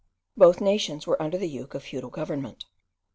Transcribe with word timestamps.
Both 0.35 0.59
nations 0.61 1.05
were 1.05 1.21
under 1.21 1.37
the 1.37 1.45
yoke 1.47 1.75
of 1.75 1.83
feudal 1.83 2.09
government. 2.09 2.65